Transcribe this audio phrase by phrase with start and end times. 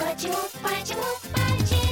[0.00, 1.02] Почему, почему,
[1.34, 1.82] почему?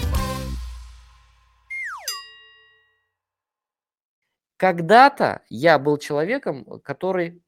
[4.56, 7.42] Когда-то я был человеком, который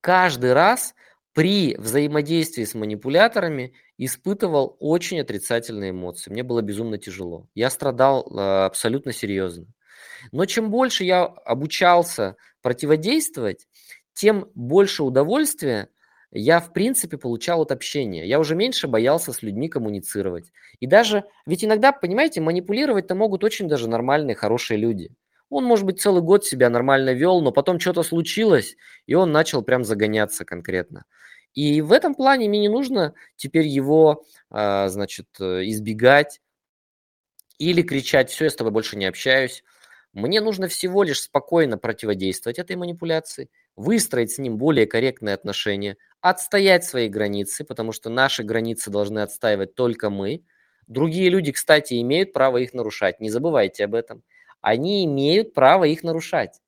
[0.00, 0.94] каждый раз
[1.34, 6.30] при взаимодействии с манипуляторами испытывал очень отрицательные эмоции.
[6.30, 7.46] Мне было безумно тяжело.
[7.54, 9.66] Я страдал э, абсолютно серьезно.
[10.32, 13.68] Но чем больше я обучался противодействовать,
[14.14, 15.90] тем больше удовольствия
[16.30, 18.26] я, в принципе, получал от общения.
[18.26, 20.52] Я уже меньше боялся с людьми коммуницировать.
[20.80, 25.10] И даже, ведь иногда, понимаете, манипулировать-то могут очень даже нормальные, хорошие люди.
[25.50, 29.62] Он, может быть, целый год себя нормально вел, но потом что-то случилось, и он начал
[29.62, 31.04] прям загоняться конкретно.
[31.54, 36.40] И в этом плане мне не нужно теперь его, а, значит, э, избегать
[37.58, 39.64] или кричать, все, я с тобой больше не общаюсь.
[40.12, 46.84] Мне нужно всего лишь спокойно противодействовать этой манипуляции, выстроить с ним более корректные отношения, отстоять
[46.84, 50.44] свои границы, потому что наши границы должны отстаивать только мы.
[50.86, 54.22] Другие люди, кстати, имеют право их нарушать, не забывайте об этом
[54.60, 56.60] они имеют право их нарушать.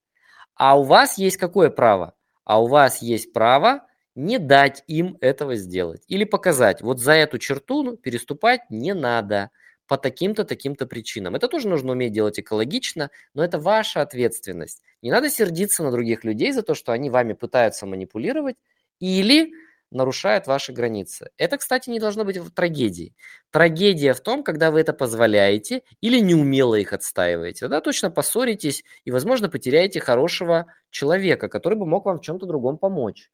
[0.54, 2.14] А у вас есть какое право?
[2.44, 6.02] А у вас есть право не дать им этого сделать.
[6.08, 9.50] Или показать, вот за эту черту ну, переступать не надо
[9.90, 11.34] по таким-то, таким-то причинам.
[11.34, 14.84] Это тоже нужно уметь делать экологично, но это ваша ответственность.
[15.02, 18.54] Не надо сердиться на других людей за то, что они вами пытаются манипулировать
[19.00, 19.52] или
[19.90, 21.30] нарушают ваши границы.
[21.38, 23.16] Это, кстати, не должно быть в трагедии.
[23.50, 27.62] Трагедия в том, когда вы это позволяете или неумело их отстаиваете.
[27.62, 32.78] Тогда точно поссоритесь и, возможно, потеряете хорошего человека, который бы мог вам в чем-то другом
[32.78, 33.28] помочь.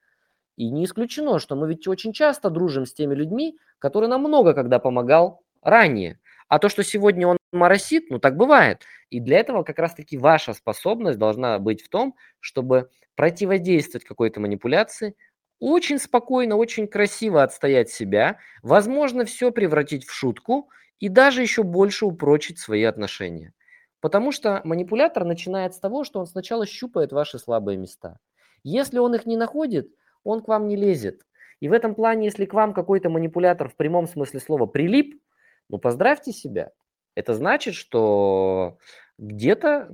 [0.56, 4.54] И не исключено, что мы ведь очень часто дружим с теми людьми, которые нам много
[4.54, 6.18] когда помогал ранее.
[6.48, 8.82] А то, что сегодня он моросит, ну так бывает.
[9.10, 15.16] И для этого как раз-таки ваша способность должна быть в том, чтобы противодействовать какой-то манипуляции,
[15.58, 22.04] очень спокойно, очень красиво отстоять себя, возможно, все превратить в шутку и даже еще больше
[22.06, 23.52] упрочить свои отношения.
[24.00, 28.18] Потому что манипулятор начинает с того, что он сначала щупает ваши слабые места.
[28.62, 29.88] Если он их не находит,
[30.22, 31.22] он к вам не лезет.
[31.60, 35.20] И в этом плане, если к вам какой-то манипулятор в прямом смысле слова прилип,
[35.68, 36.70] ну поздравьте себя.
[37.14, 38.78] Это значит, что
[39.18, 39.88] где-то,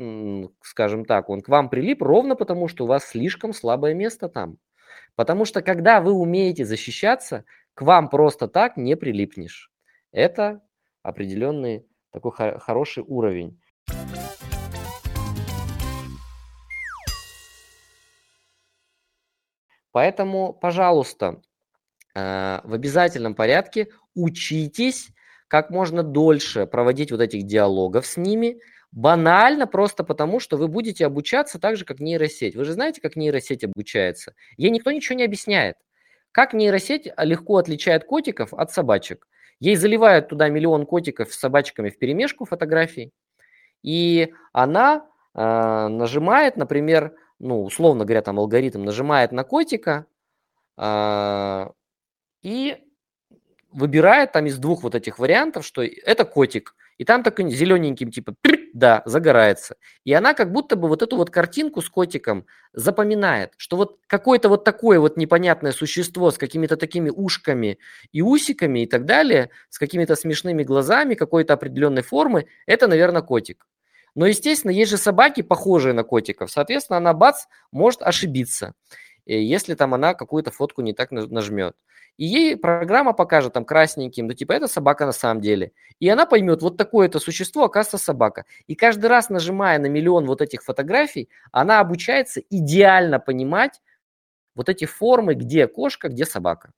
[0.62, 4.58] скажем так, он к вам прилип ровно потому, что у вас слишком слабое место там.
[5.14, 7.44] Потому что когда вы умеете защищаться,
[7.74, 9.70] к вам просто так не прилипнешь.
[10.10, 10.62] Это
[11.02, 13.58] определенный такой хороший уровень.
[19.92, 21.42] Поэтому, пожалуйста,
[22.14, 25.10] э, в обязательном порядке учитесь
[25.52, 28.58] как можно дольше проводить вот этих диалогов с ними,
[28.90, 32.54] Банально просто потому, что вы будете обучаться так же, как нейросеть.
[32.56, 34.34] Вы же знаете, как нейросеть обучается?
[34.58, 35.76] Ей никто ничего не объясняет.
[36.30, 39.26] Как нейросеть легко отличает котиков от собачек?
[39.60, 43.12] Ей заливают туда миллион котиков с собачками в перемешку фотографий,
[43.82, 50.04] и она э, нажимает, например, ну, условно говоря, там алгоритм нажимает на котика
[50.76, 51.66] э,
[52.42, 52.91] и
[53.72, 58.34] выбирает там из двух вот этих вариантов, что это котик, и там такой зелененьким типа
[58.72, 59.76] да, загорается.
[60.04, 64.48] И она как будто бы вот эту вот картинку с котиком запоминает, что вот какое-то
[64.48, 67.78] вот такое вот непонятное существо с какими-то такими ушками
[68.12, 73.66] и усиками и так далее, с какими-то смешными глазами какой-то определенной формы, это, наверное, котик.
[74.14, 76.50] Но, естественно, есть же собаки, похожие на котиков.
[76.50, 78.74] Соответственно, она, бац, может ошибиться,
[79.26, 81.76] если там она какую-то фотку не так нажмет.
[82.18, 85.72] И ей программа покажет там красненьким, ну типа это собака на самом деле.
[85.98, 88.44] И она поймет, вот такое-то существо, оказывается, собака.
[88.66, 93.80] И каждый раз, нажимая на миллион вот этих фотографий, она обучается идеально понимать
[94.54, 96.72] вот эти формы, где кошка, где собака.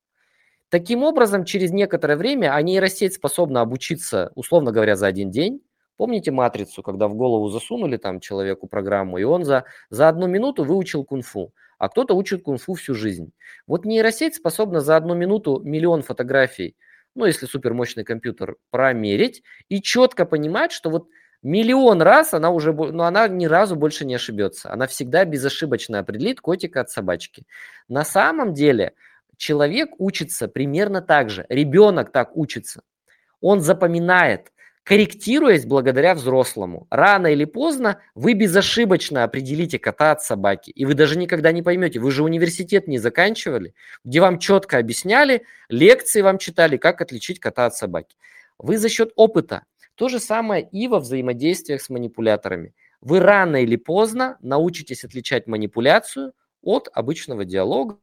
[0.68, 5.60] Таким образом, через некоторое время, а нейросеть способна обучиться, условно говоря, за один день.
[5.96, 10.64] Помните матрицу, когда в голову засунули там человеку программу, и он за, за одну минуту
[10.64, 13.32] выучил кунг-фу а кто-то учит кунг-фу всю жизнь.
[13.66, 16.76] Вот нейросеть способна за одну минуту миллион фотографий,
[17.14, 21.08] ну, если супермощный компьютер, промерить и четко понимать, что вот
[21.42, 24.72] миллион раз она уже, ну, она ни разу больше не ошибется.
[24.72, 27.46] Она всегда безошибочно определит котика от собачки.
[27.88, 28.94] На самом деле
[29.36, 31.46] человек учится примерно так же.
[31.48, 32.82] Ребенок так учится.
[33.40, 34.52] Он запоминает
[34.84, 36.86] корректируясь благодаря взрослому.
[36.90, 41.98] Рано или поздно вы безошибочно определите кота от собаки, и вы даже никогда не поймете,
[41.98, 47.66] вы же университет не заканчивали, где вам четко объясняли, лекции вам читали, как отличить кота
[47.66, 48.16] от собаки.
[48.58, 49.64] Вы за счет опыта.
[49.94, 52.74] То же самое и во взаимодействиях с манипуляторами.
[53.00, 56.32] Вы рано или поздно научитесь отличать манипуляцию
[56.62, 57.98] от обычного диалога,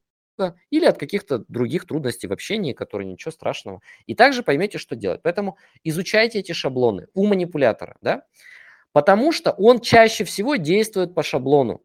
[0.70, 3.82] или от каких-то других трудностей в общении, которые ничего страшного.
[4.06, 5.22] И также поймете, что делать.
[5.24, 8.24] Поэтому изучайте эти шаблоны у манипулятора, да,
[8.92, 11.82] потому что он чаще всего действует по шаблону.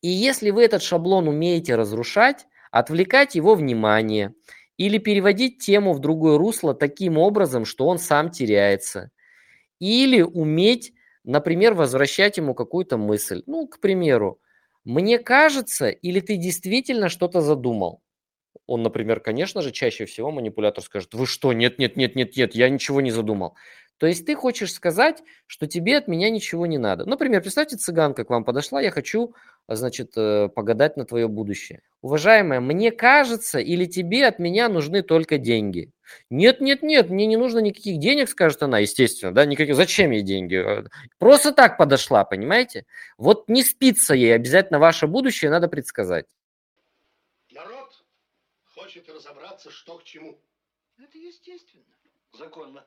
[0.00, 4.34] И если вы этот шаблон умеете разрушать, отвлекать его внимание
[4.76, 9.10] или переводить тему в другое русло таким образом, что он сам теряется,
[9.78, 10.92] или уметь,
[11.24, 13.42] например, возвращать ему какую-то мысль.
[13.46, 14.40] Ну, к примеру,
[14.84, 18.02] мне кажется, или ты действительно что-то задумал?
[18.66, 22.54] Он, например, конечно же, чаще всего манипулятор скажет, вы что, нет, нет, нет, нет, нет,
[22.54, 23.56] я ничего не задумал.
[23.98, 27.04] То есть ты хочешь сказать, что тебе от меня ничего не надо.
[27.06, 29.34] Например, представьте, цыганка к вам подошла, я хочу,
[29.68, 31.82] значит, э, погадать на твое будущее.
[32.02, 35.90] Уважаемая, мне кажется, или тебе от меня нужны только деньги?
[36.28, 40.22] Нет, нет, нет, мне не нужно никаких денег, скажет она, естественно, да, никаких, зачем ей
[40.22, 40.56] деньги?
[40.56, 40.84] Э,
[41.18, 42.84] просто так подошла, понимаете?
[43.16, 46.26] Вот не спится ей, обязательно ваше будущее надо предсказать.
[47.52, 48.04] Народ
[48.74, 50.38] хочет разобраться, что к чему.
[50.98, 51.84] Это естественно,
[52.38, 52.84] законно.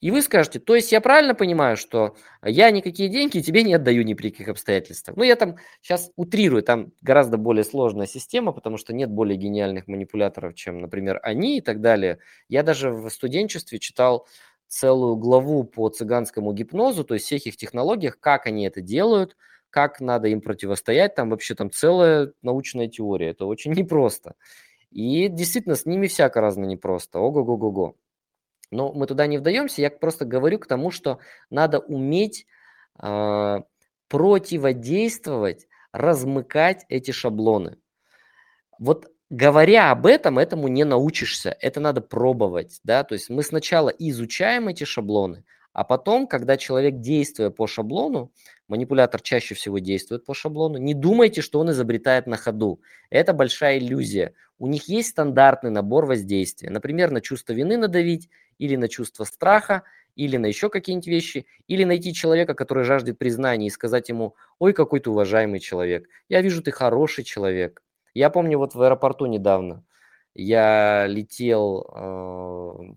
[0.00, 4.02] И вы скажете, то есть я правильно понимаю, что я никакие деньги тебе не отдаю
[4.04, 5.16] ни при каких обстоятельствах.
[5.16, 9.88] Ну, я там сейчас утрирую, там гораздо более сложная система, потому что нет более гениальных
[9.88, 12.18] манипуляторов, чем, например, они и так далее.
[12.48, 14.26] Я даже в студенчестве читал
[14.68, 19.36] целую главу по цыганскому гипнозу, то есть всех их технологиях, как они это делают,
[19.70, 21.14] как надо им противостоять.
[21.14, 23.30] Там вообще там целая научная теория.
[23.30, 24.34] Это очень непросто.
[24.90, 27.18] И действительно, с ними всяко разно непросто.
[27.18, 27.96] Ого-го-го-го.
[28.70, 31.20] Но мы туда не вдаемся, я просто говорю к тому, что
[31.50, 32.46] надо уметь
[33.00, 33.60] э,
[34.08, 37.78] противодействовать, размыкать эти шаблоны.
[38.78, 43.88] Вот говоря об этом, этому не научишься, это надо пробовать, да, то есть мы сначала
[43.90, 45.44] изучаем эти шаблоны,
[45.76, 48.32] а потом, когда человек, действуя по шаблону,
[48.66, 52.80] манипулятор чаще всего действует по шаблону, не думайте, что он изобретает на ходу.
[53.10, 54.32] Это большая иллюзия.
[54.58, 56.70] У них есть стандартный набор воздействия.
[56.70, 59.82] Например, на чувство вины надавить или на чувство страха,
[60.14, 64.72] или на еще какие-нибудь вещи, или найти человека, который жаждет признания и сказать ему, ой,
[64.72, 67.82] какой ты уважаемый человек, я вижу, ты хороший человек.
[68.14, 69.84] Я помню вот в аэропорту недавно,
[70.32, 72.94] я летел э,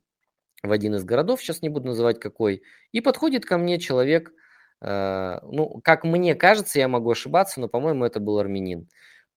[0.63, 4.33] в один из городов, сейчас не буду называть какой, и подходит ко мне человек,
[4.81, 8.89] э, ну, как мне кажется, я могу ошибаться, но, по-моему, это был армянин.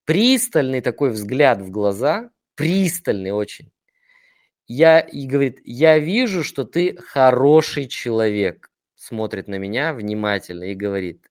[0.05, 3.71] Пристальный такой взгляд в глаза, пристальный очень
[4.73, 8.71] я, и говорит, я вижу, что ты хороший человек.
[8.95, 11.29] Смотрит на меня внимательно и говорит,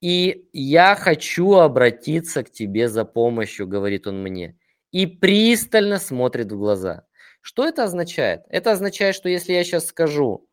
[0.00, 4.56] и я хочу обратиться к тебе за помощью, говорит он мне.
[4.90, 7.06] И пристально смотрит в глаза.
[7.46, 8.44] Что это означает?
[8.48, 10.48] Это означает, что если я сейчас скажу,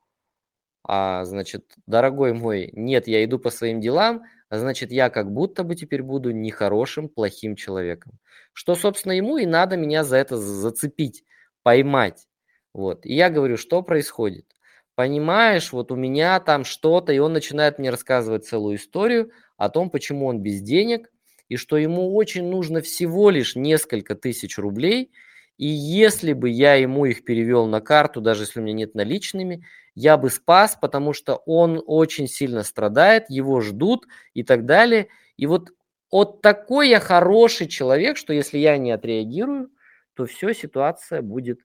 [0.83, 5.75] а, значит, дорогой мой, нет, я иду по своим делам, значит, я как будто бы
[5.75, 8.19] теперь буду нехорошим, плохим человеком.
[8.51, 11.23] Что, собственно, ему и надо меня за это зацепить
[11.63, 12.27] поймать.
[12.73, 13.05] Вот.
[13.05, 14.53] И я говорю, что происходит?
[14.95, 19.91] Понимаешь, вот у меня там что-то, и он начинает мне рассказывать целую историю о том,
[19.91, 21.09] почему он без денег,
[21.47, 25.13] и что ему очень нужно всего лишь несколько тысяч рублей,
[25.61, 29.63] и если бы я ему их перевел на карту, даже если у меня нет наличными,
[29.93, 35.09] я бы спас, потому что он очень сильно страдает, его ждут и так далее.
[35.37, 35.69] И вот,
[36.11, 39.69] вот такой я хороший человек, что если я не отреагирую,
[40.15, 41.59] то все, ситуация будет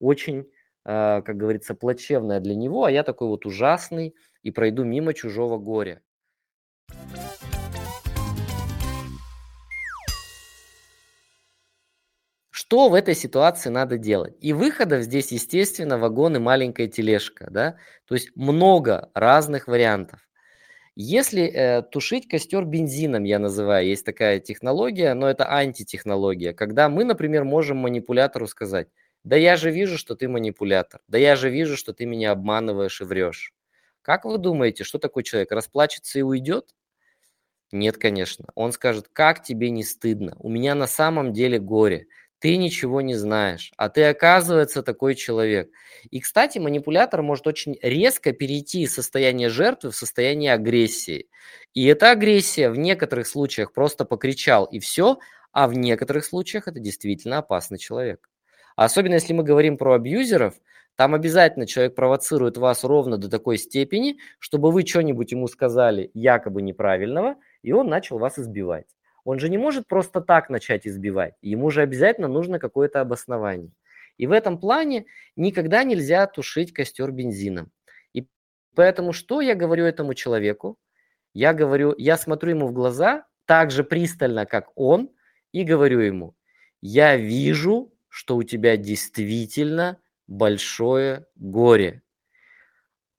[0.00, 0.50] очень,
[0.84, 5.58] а, как говорится, плачевная для него, а я такой вот ужасный и пройду мимо чужого
[5.58, 6.02] горя.
[12.70, 14.36] Что в этой ситуации надо делать?
[14.40, 20.20] И выходов здесь, естественно, вагон и маленькая тележка, да, то есть много разных вариантов.
[20.96, 27.04] Если э, тушить костер бензином, я называю, есть такая технология, но это антитехнология, когда мы,
[27.04, 28.88] например, можем манипулятору сказать,
[29.24, 33.00] да я же вижу, что ты манипулятор, да я же вижу, что ты меня обманываешь
[33.00, 33.52] и врешь.
[34.02, 36.74] Как вы думаете, что такой человек, расплачется и уйдет?
[37.72, 38.46] Нет, конечно.
[38.54, 42.06] Он скажет, как тебе не стыдно, у меня на самом деле горе,
[42.38, 45.70] ты ничего не знаешь, а ты, оказывается, такой человек.
[46.10, 51.28] И, кстати, манипулятор может очень резко перейти из состояния жертвы в состояние агрессии.
[51.74, 55.18] И эта агрессия в некоторых случаях просто покричал и все,
[55.52, 58.28] а в некоторых случаях это действительно опасный человек.
[58.76, 60.54] Особенно если мы говорим про абьюзеров,
[60.94, 66.62] там обязательно человек провоцирует вас ровно до такой степени, чтобы вы что-нибудь ему сказали якобы
[66.62, 68.86] неправильного, и он начал вас избивать.
[69.28, 71.34] Он же не может просто так начать избивать.
[71.42, 73.72] Ему же обязательно нужно какое-то обоснование.
[74.16, 75.04] И в этом плане
[75.36, 77.70] никогда нельзя тушить костер бензином.
[78.14, 78.26] И
[78.74, 80.78] поэтому что я говорю этому человеку?
[81.34, 85.10] Я говорю, я смотрю ему в глаза так же пристально, как он,
[85.52, 86.34] и говорю ему,
[86.80, 92.00] я вижу, что у тебя действительно большое горе.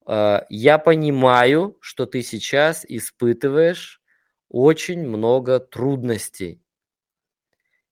[0.08, 3.99] А, я понимаю, что ты сейчас испытываешь
[4.50, 6.62] очень много трудностей.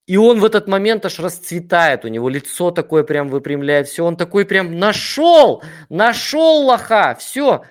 [0.05, 4.15] И он в этот момент аж расцветает, у него лицо такое прям выпрямляет, все, он
[4.15, 7.63] такой прям нашел, нашел лоха, все.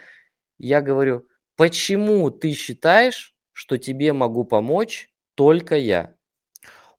[0.59, 1.27] Я говорю,
[1.57, 6.15] почему ты считаешь, что тебе могу помочь только я?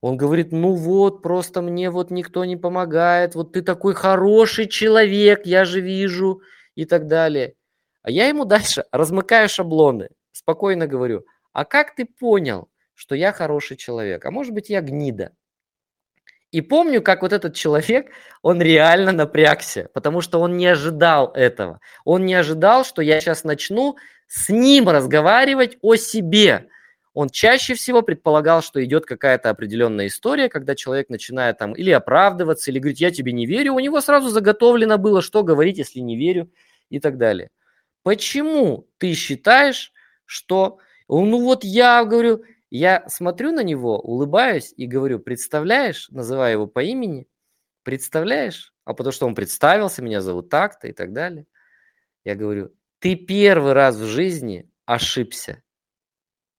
[0.02, 5.46] Он говорит, ну вот, просто мне вот никто не помогает, вот ты такой хороший человек,
[5.46, 6.42] я же вижу,
[6.78, 7.56] и так далее.
[8.04, 11.26] А я ему дальше размыкаю шаблоны, спокойно говорю,
[11.58, 15.32] а как ты понял, что я хороший человек, а может быть я гнида.
[16.52, 18.12] И помню, как вот этот человек,
[18.44, 21.80] он реально напрягся, потому что он не ожидал этого.
[22.06, 23.98] Он не ожидал, что я сейчас начну
[24.28, 26.68] с ним разговаривать о себе.
[27.16, 32.70] Он чаще всего предполагал, что идет какая-то определенная история, когда человек начинает там или оправдываться,
[32.70, 33.74] или говорить, я тебе не верю.
[33.74, 36.52] У него сразу заготовлено было, что говорить, если не верю
[36.92, 37.50] и так далее.
[38.04, 39.92] Почему ты считаешь,
[40.28, 40.78] что...
[41.10, 46.84] Ну вот я говорю, я смотрю на него, улыбаюсь и говорю, представляешь, называю его по
[46.84, 47.28] имени,
[47.84, 48.74] представляешь?
[48.84, 51.46] А потому что он представился, меня зовут так-то и так далее.
[52.26, 55.62] Я говорю, ты первый раз в жизни ошибся.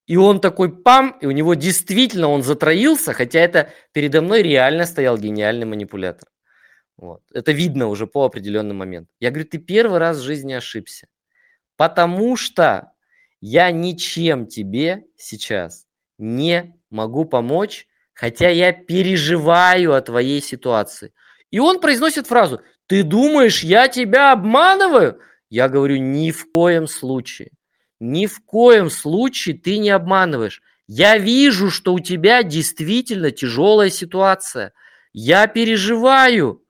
[0.07, 4.87] И он такой пам, и у него действительно он затроился, хотя это передо мной реально
[4.87, 6.31] стоял гениальный манипулятор.
[6.97, 7.23] Вот.
[7.33, 9.15] Это видно уже по определенным моментам.
[9.21, 11.09] Я говорю, ты первый раз в жизни ошибся.
[11.77, 12.93] Потому что
[13.41, 15.87] я ничем тебе сейчас
[16.19, 21.13] не могу помочь, хотя я переживаю о твоей ситуации.
[21.51, 25.21] И он произносит фразу, ты думаешь, я тебя обманываю?
[25.51, 27.51] Я говорю, ни в коем случае.
[28.01, 30.63] Ни в коем случае ты не обманываешь.
[30.87, 34.73] Я вижу, что у тебя действительно тяжелая ситуация.
[35.13, 36.65] Я переживаю.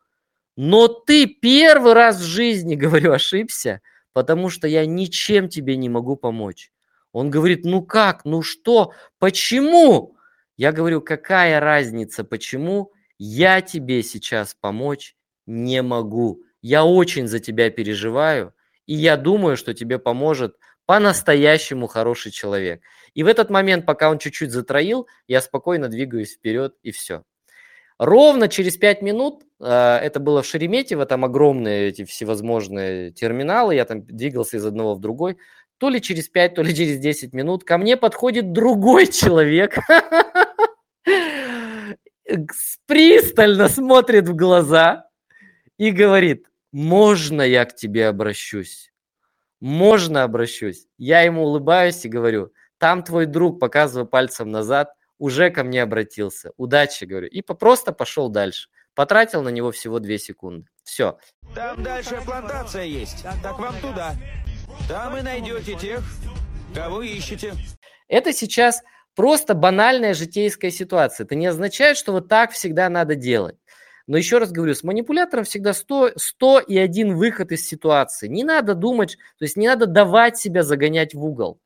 [0.56, 3.80] Но ты первый раз в жизни, говорю, ошибся,
[4.18, 6.72] потому что я ничем тебе не могу помочь.
[7.12, 10.16] Он говорит, ну как, ну что, почему?
[10.56, 12.90] Я говорю, какая разница, почему?
[13.16, 15.14] Я тебе сейчас помочь
[15.46, 16.42] не могу.
[16.62, 18.54] Я очень за тебя переживаю,
[18.86, 22.82] и я думаю, что тебе поможет по-настоящему хороший человек.
[23.14, 27.22] И в этот момент, пока он чуть-чуть затроил, я спокойно двигаюсь вперед, и все.
[27.98, 33.84] Ровно через 5 минут, э, это было в Шереметьево, там огромные эти всевозможные терминалы, я
[33.84, 35.36] там двигался из одного в другой,
[35.78, 39.78] то ли через 5, то ли через 10 минут ко мне подходит другой человек,
[42.86, 45.06] пристально смотрит в глаза
[45.76, 48.92] и говорит, можно я к тебе обращусь?
[49.60, 50.86] Можно обращусь?
[50.98, 56.52] Я ему улыбаюсь и говорю, там твой друг, показываю пальцем назад, уже ко мне обратился.
[56.56, 57.28] Удачи, говорю.
[57.28, 58.68] И просто пошел дальше.
[58.94, 60.68] Потратил на него всего 2 секунды.
[60.82, 61.18] Все.
[61.54, 63.24] Там дальше плантация есть.
[63.42, 64.14] Так вам туда.
[64.88, 66.00] Там и найдете тех,
[66.74, 67.52] кого ищете.
[68.08, 68.82] Это сейчас
[69.14, 71.24] просто банальная житейская ситуация.
[71.24, 73.56] Это не означает, что вот так всегда надо делать.
[74.06, 78.26] Но еще раз говорю, с манипулятором всегда 100, 100 и один выход из ситуации.
[78.26, 81.60] Не надо думать, то есть не надо давать себя загонять в угол.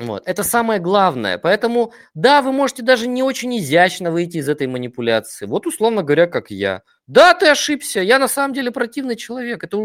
[0.00, 0.22] Вот.
[0.26, 1.38] Это самое главное.
[1.38, 5.46] Поэтому, да, вы можете даже не очень изящно выйти из этой манипуляции.
[5.46, 6.82] Вот, условно говоря, как я.
[7.06, 9.62] Да, ты ошибся, я на самом деле противный человек.
[9.62, 9.76] Это,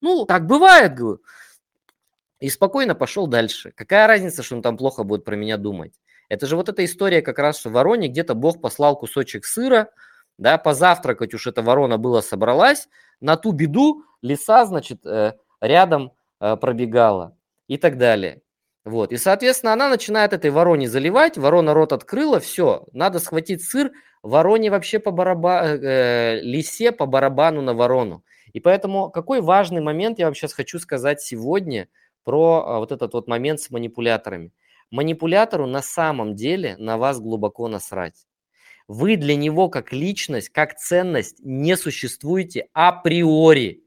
[0.00, 1.22] ну, так бывает, говорю
[2.42, 3.72] и спокойно пошел дальше.
[3.76, 5.94] Какая разница, что он там плохо будет про меня думать?
[6.28, 9.90] Это же вот эта история как раз, в вороне где-то Бог послал кусочек сыра,
[10.38, 12.88] да, позавтракать уж эта ворона была собралась,
[13.20, 17.36] на ту беду лиса, значит, э, рядом э, пробегала
[17.68, 18.42] и так далее.
[18.84, 23.92] Вот, и, соответственно, она начинает этой вороне заливать, ворона рот открыла, все, надо схватить сыр,
[24.22, 28.24] вороне вообще по барабану, э, лисе по барабану на ворону.
[28.52, 31.88] И поэтому какой важный момент я вам сейчас хочу сказать сегодня–
[32.24, 34.52] про а, вот этот вот момент с манипуляторами.
[34.90, 38.26] Манипулятору на самом деле на вас глубоко насрать.
[38.88, 43.81] Вы для него как личность, как ценность не существуете априори.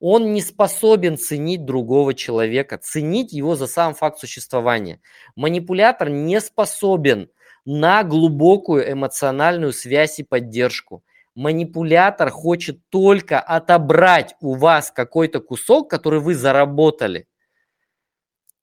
[0.00, 5.00] Он не способен ценить другого человека, ценить его за сам факт существования.
[5.34, 7.30] Манипулятор не способен
[7.64, 11.04] на глубокую эмоциональную связь и поддержку.
[11.34, 17.26] Манипулятор хочет только отобрать у вас какой-то кусок, который вы заработали–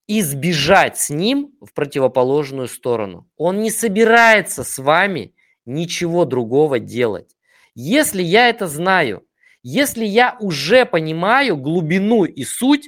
[0.08, 3.27] и сбежать с ним в противоположную сторону.
[3.38, 5.34] Он не собирается с вами
[5.65, 7.36] ничего другого делать.
[7.74, 9.25] Если я это знаю,
[9.67, 12.88] если я уже понимаю глубину и суть,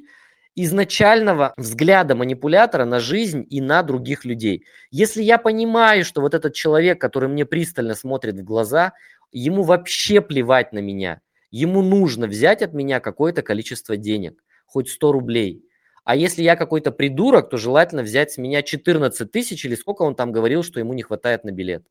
[0.53, 4.63] изначального взгляда манипулятора на жизнь и на других людей.
[4.91, 8.93] Если я понимаю, что вот этот человек, который мне пристально смотрит в глаза,
[9.31, 15.11] ему вообще плевать на меня, ему нужно взять от меня какое-то количество денег, хоть 100
[15.11, 15.63] рублей.
[16.05, 20.13] А если я какой-то придурок, то желательно взять с меня 14 тысяч или сколько он
[20.13, 21.87] там говорил, что ему не хватает на билет.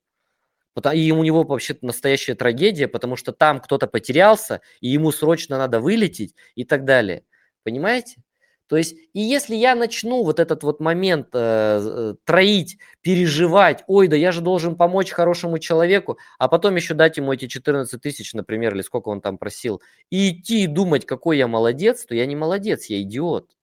[0.92, 5.80] И у него вообще настоящая трагедия, потому что там кто-то потерялся, и ему срочно надо
[5.80, 7.25] вылететь и так далее.
[7.62, 8.23] Понимаете?
[8.68, 11.38] То есть, и если я начну вот этот вот момент э,
[11.80, 17.16] э, троить, переживать, ой, да я же должен помочь хорошему человеку, а потом еще дать
[17.16, 19.80] ему эти 14 тысяч, например, или сколько он там просил,
[20.11, 23.56] и идти и думать, какой я молодец, то я не молодец, я идиот.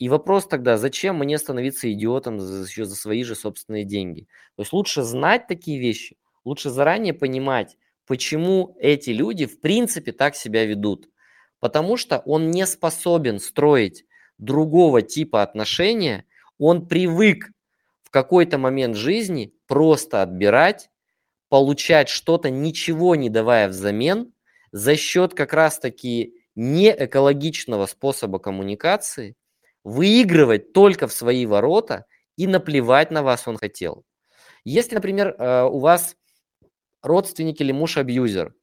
[0.00, 4.22] И вопрос тогда, зачем мне становиться идиотом еще за свои же собственные деньги?
[4.56, 7.76] То есть лучше знать такие вещи, лучше заранее понимать,
[8.06, 11.10] почему эти люди в принципе так себя ведут.
[11.58, 14.06] Потому что он не способен строить
[14.38, 16.24] другого типа отношения,
[16.56, 17.50] он привык
[18.02, 20.88] в какой-то момент жизни просто отбирать,
[21.50, 24.32] получать что-то, ничего не давая взамен,
[24.72, 29.36] за счет как раз-таки неэкологичного способа коммуникации,
[29.84, 32.06] выигрывать только в свои ворота
[32.36, 34.04] и наплевать на вас он хотел.
[34.64, 36.16] Если, например, э, у вас
[37.02, 38.54] родственник или муж-абьюзер,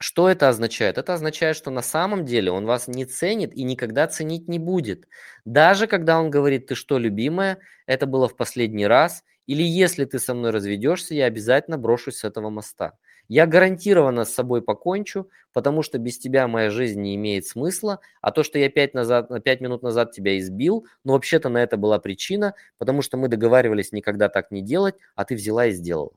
[0.00, 0.98] что это означает?
[0.98, 5.08] Это означает, что на самом деле он вас не ценит и никогда ценить не будет.
[5.44, 10.18] Даже когда он говорит, ты что, любимая, это было в последний раз, или если ты
[10.20, 12.94] со мной разведешься, я обязательно брошусь с этого моста.
[13.28, 18.30] Я гарантированно с собой покончу, потому что без тебя моя жизнь не имеет смысла, а
[18.30, 21.98] то, что я 5, назад, 5 минут назад тебя избил, ну вообще-то на это была
[21.98, 26.12] причина, потому что мы договаривались никогда так не делать, а ты взяла и сделала.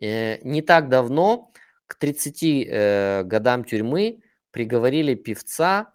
[0.00, 1.50] Э, не так давно
[1.88, 5.92] к 30 э, годам тюрьмы приговорили певца,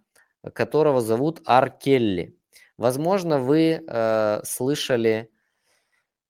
[0.54, 2.36] которого зовут Ар Келли.
[2.78, 5.30] Возможно, вы э, слышали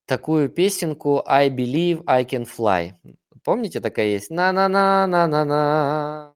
[0.06, 2.94] такую песенку I Believe I Can Fly.
[3.44, 4.30] Помните, такая есть?
[4.30, 6.34] На-на-на-на-на-на.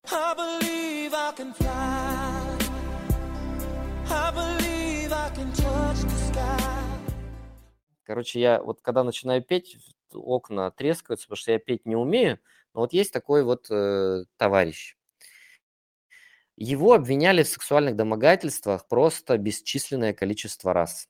[8.06, 9.78] Короче, я вот когда начинаю петь,
[10.14, 12.40] окна трескаются, потому что я петь не умею.
[12.74, 14.96] Но вот есть такой вот э, товарищ.
[16.56, 21.08] Его обвиняли в сексуальных домогательствах просто бесчисленное количество раз.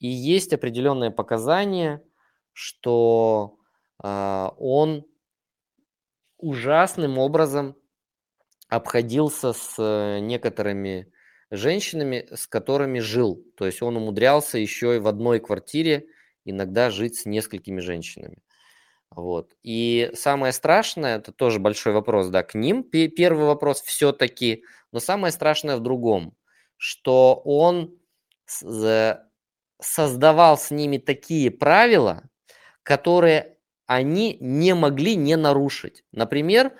[0.00, 2.02] И есть определенные показания,
[2.52, 3.58] что
[4.02, 5.06] он
[6.38, 7.76] ужасным образом
[8.68, 11.12] обходился с э, некоторыми
[11.50, 13.44] женщинами, с которыми жил.
[13.56, 16.06] То есть он умудрялся еще и в одной квартире
[16.44, 18.38] иногда жить с несколькими женщинами.
[19.10, 19.52] Вот.
[19.62, 22.82] И самое страшное, это тоже большой вопрос, да, к ним.
[22.82, 26.36] Первый вопрос все-таки, но самое страшное в другом,
[26.76, 27.96] что он
[29.80, 32.28] создавал с ними такие правила,
[32.82, 33.55] которые
[33.86, 36.04] они не могли не нарушить.
[36.12, 36.72] Например,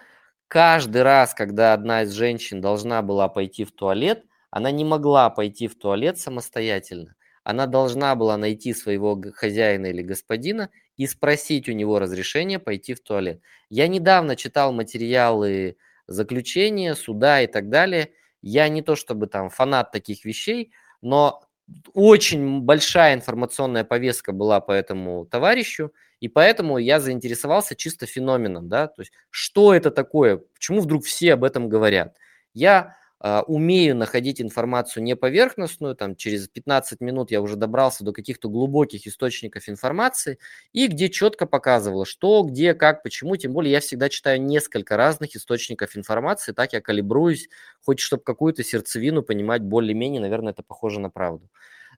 [0.49, 5.69] каждый раз, когда одна из женщин должна была пойти в туалет, она не могла пойти
[5.69, 7.15] в туалет самостоятельно.
[7.45, 13.01] Она должна была найти своего хозяина или господина и спросить у него разрешения пойти в
[13.01, 13.41] туалет.
[13.71, 15.77] Я недавно читал материалы
[16.09, 18.11] заключения, суда и так далее.
[18.43, 21.46] Я не то чтобы там фанат таких вещей, но
[21.95, 28.87] очень большая информационная повестка была по этому товарищу, и поэтому я заинтересовался чисто феноменом, да,
[28.89, 32.17] то есть что это такое, почему вдруг все об этом говорят.
[32.55, 38.49] Я умею находить информацию не поверхностную, там через 15 минут я уже добрался до каких-то
[38.49, 40.39] глубоких источников информации,
[40.73, 45.35] и где четко показывало, что, где, как, почему, тем более я всегда читаю несколько разных
[45.35, 47.49] источников информации, так я калибруюсь,
[47.83, 51.49] хоть чтобы какую-то сердцевину понимать более-менее, наверное, это похоже на правду.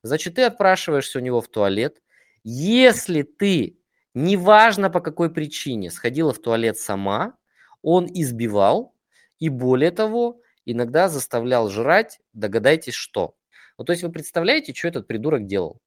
[0.02, 2.00] Значит, ты отпрашиваешься у него в туалет,
[2.44, 3.76] если ты,
[4.14, 7.34] неважно по какой причине, сходила в туалет сама,
[7.82, 8.94] он избивал,
[9.40, 13.34] и более того, иногда заставлял жрать, догадайтесь, что.
[13.78, 15.80] Ну, то есть вы представляете, что этот придурок делал?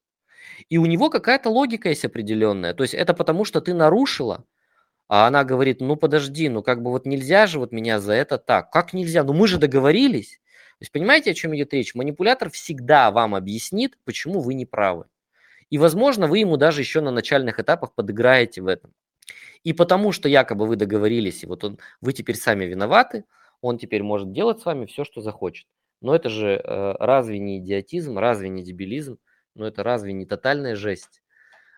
[0.69, 2.73] И у него какая-то логика есть определенная.
[2.73, 4.45] То есть это потому, что ты нарушила,
[5.07, 8.37] а она говорит, ну подожди, ну как бы вот нельзя же вот меня за это
[8.37, 8.71] так.
[8.71, 9.23] Как нельзя?
[9.23, 10.39] Ну мы же договорились.
[10.79, 11.93] То есть понимаете, о чем идет речь?
[11.95, 15.05] Манипулятор всегда вам объяснит, почему вы не правы.
[15.69, 18.93] И, возможно, вы ему даже еще на начальных этапах подыграете в этом.
[19.63, 23.25] И потому что якобы вы договорились, и вот он, вы теперь сами виноваты,
[23.61, 25.67] он теперь может делать с вами все, что захочет.
[26.01, 29.19] Но это же э, разве не идиотизм, разве не дебилизм,
[29.55, 31.21] но это разве не тотальная жесть?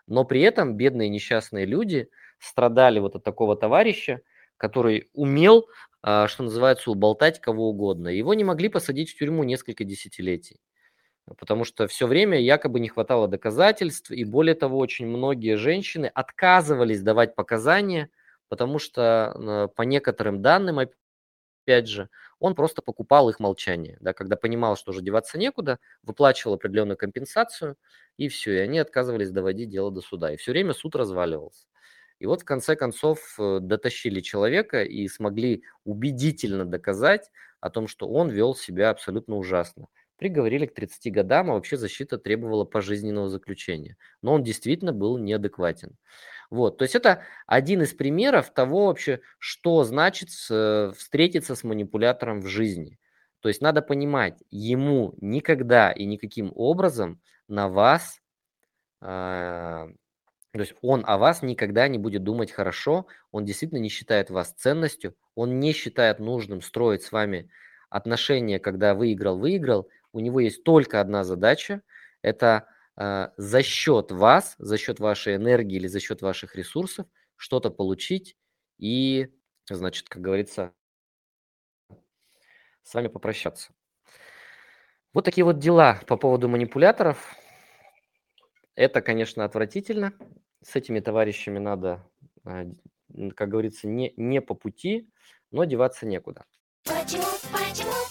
[0.06, 4.20] Но при этом бедные несчастные люди страдали вот от такого товарища,
[4.56, 5.68] который умел,
[6.02, 8.08] э, что называется, уболтать кого угодно.
[8.08, 10.60] Его не могли посадить в тюрьму несколько десятилетий.
[11.38, 17.02] потому что все время якобы не хватало доказательств, и более того, очень многие женщины отказывались
[17.02, 18.10] давать показания,
[18.48, 20.80] потому что э, по некоторым данным,
[21.64, 26.54] опять же, он просто покупал их молчание, да, когда понимал, что уже деваться некуда, выплачивал
[26.54, 27.76] определенную компенсацию,
[28.16, 31.66] и все, и они отказывались доводить дело до суда, и все время суд разваливался.
[32.20, 38.08] И вот в конце концов э, дотащили человека и смогли убедительно доказать о том, что
[38.08, 39.88] он вел себя абсолютно ужасно.
[40.24, 43.98] Приговорили к 30 годам, а вообще защита требовала пожизненного заключения.
[44.22, 45.98] Но он действительно был неадекватен.
[46.48, 52.46] Вот, то есть это один из примеров того вообще, что значит встретиться с манипулятором в
[52.46, 52.98] жизни.
[53.40, 58.22] То есть надо понимать, ему никогда и никаким образом на вас,
[59.02, 64.30] э, то есть он о вас никогда не будет думать хорошо, он действительно не считает
[64.30, 67.50] вас ценностью, он не считает нужным строить с вами
[67.90, 71.82] отношения, когда выиграл-выиграл, у него есть только одна задача,
[72.22, 77.70] это э, за счет вас, за счет вашей энергии или за счет ваших ресурсов что-то
[77.70, 78.36] получить
[78.78, 79.28] и,
[79.68, 80.72] значит, как говорится,
[82.84, 83.72] с вами попрощаться.
[85.12, 87.34] Вот такие вот дела по поводу манипуляторов.
[88.76, 90.12] Это, конечно, отвратительно.
[90.62, 92.08] С этими товарищами надо,
[92.46, 92.66] э,
[93.34, 95.10] как говорится, не, не по пути,
[95.50, 96.44] но деваться некуда.
[96.84, 98.03] Почему, почему,